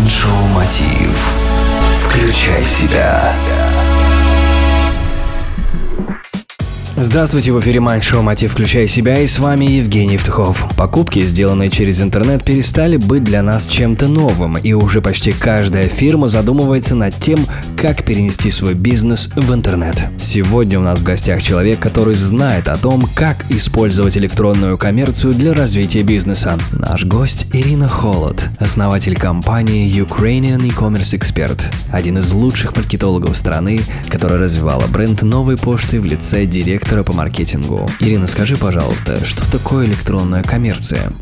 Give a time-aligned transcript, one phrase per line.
[0.00, 1.30] Майндшоу Мотив.
[1.94, 3.34] Включай себя.
[7.02, 8.52] Здравствуйте, в эфире Майндшоу «Мотив.
[8.52, 10.66] Включай себя» и с вами Евгений Евтухов.
[10.76, 16.28] Покупки, сделанные через интернет, перестали быть для нас чем-то новым, и уже почти каждая фирма
[16.28, 19.96] задумывается над тем, как перенести свой бизнес в интернет.
[20.18, 25.54] Сегодня у нас в гостях человек, который знает о том, как использовать электронную коммерцию для
[25.54, 26.58] развития бизнеса.
[26.70, 34.38] Наш гость Ирина Холод, основатель компании Ukrainian E-Commerce Expert, один из лучших маркетологов страны, которая
[34.38, 37.88] развивала бренд новой почты в лице директора директора по маркетингу.
[38.00, 41.12] Ирина, скажи, пожалуйста, что такое электронная коммерция?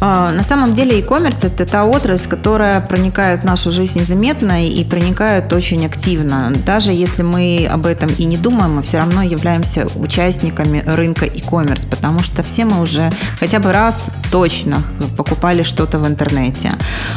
[0.00, 4.82] А, на самом деле e-commerce это та отрасль, которая проникает в нашу жизнь незаметно и
[4.84, 6.52] проникает очень активно.
[6.64, 11.86] Даже если мы об этом и не думаем, мы все равно являемся участниками рынка e-commerce,
[11.88, 14.82] потому что все мы уже хотя бы раз точно
[15.16, 16.72] покупали что-то в интернете.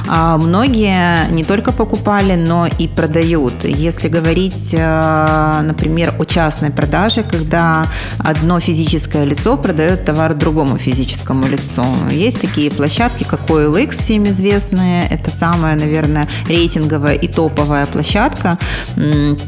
[0.09, 3.63] А многие не только покупали, но и продают.
[3.63, 11.47] Если говорить, э, например, о частной продаже, когда одно физическое лицо продает товар другому физическому
[11.47, 11.85] лицу.
[12.11, 15.07] Есть такие площадки, как OLX, всем известная.
[15.07, 18.57] Это самая, наверное, рейтинговая и топовая площадка.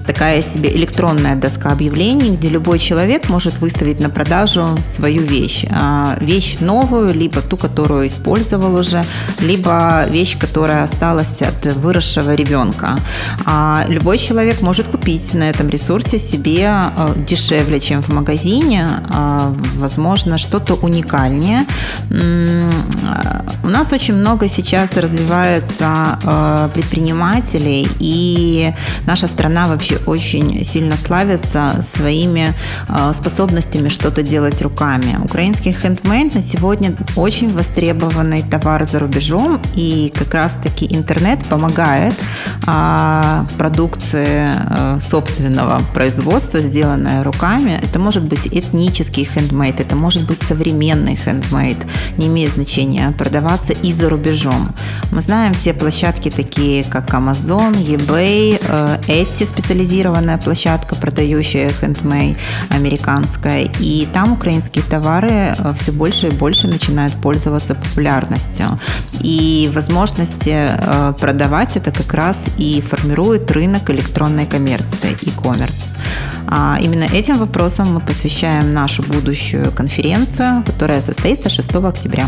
[0.05, 5.65] Такая себе электронная доска объявлений, где любой человек может выставить на продажу свою вещь.
[5.69, 9.03] А, вещь новую, либо ту, которую использовал уже,
[9.39, 12.97] либо вещь, которая осталась от выросшего ребенка.
[13.45, 18.87] А любой человек может купить на этом ресурсе себе а, дешевле, чем в магазине,
[19.77, 21.65] возможно, что-то уникальнее
[23.63, 28.73] у нас очень много сейчас развивается э, предпринимателей, и
[29.07, 32.53] наша страна вообще очень сильно славится своими
[32.87, 35.17] э, способностями что-то делать руками.
[35.23, 42.13] Украинский хендмейд на сегодня очень востребованный товар за рубежом, и как раз-таки интернет помогает
[42.67, 47.79] а, продукции э, собственного производства, сделанная руками.
[47.81, 51.77] Это может быть этнический хендмейд, это может быть современный хендмейд,
[52.17, 54.73] не имеет значения, продаваться и за рубежом.
[55.11, 62.37] Мы знаем все площадки такие, как Amazon, eBay, э, Etsy, специализированная площадка, продающая handmade
[62.69, 63.69] американская.
[63.79, 68.79] И там украинские товары э, все больше и больше начинают пользоваться популярностью.
[69.21, 75.85] И возможности э, продавать это как раз и формирует рынок электронной коммерции, e-commerce.
[76.47, 82.25] А именно этим вопросом мы посвящаем нашу будущую конференцию, которая состоится 6 октября.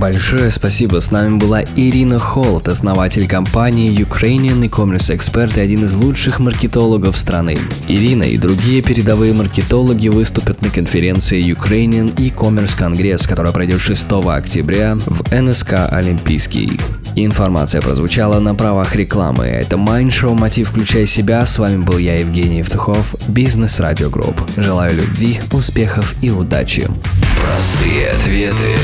[0.00, 0.98] Большое спасибо.
[1.00, 7.18] С нами была Ирина Холт, основатель компании Ukrainian E-Commerce Expert и один из лучших маркетологов
[7.18, 7.58] страны.
[7.86, 14.96] Ирина и другие передовые маркетологи выступят на конференции Ukrainian E-Commerce Конгресс, которая пройдет 6 октября
[15.04, 16.80] в НСК Олимпийский.
[17.14, 19.44] Информация прозвучала на правах рекламы.
[19.44, 20.70] Это Майндшоу «Мотив.
[20.70, 21.44] Включай себя».
[21.44, 24.40] С вами был я, Евгений Евтухов, Бизнес Радио Групп.
[24.56, 26.88] Желаю любви, успехов и удачи.
[27.36, 28.76] Простые ответы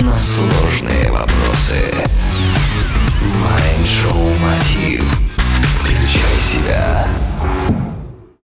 [0.00, 1.76] на сложные вопросы.